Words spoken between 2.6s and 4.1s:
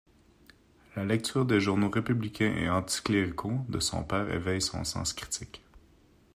anticléricaux de son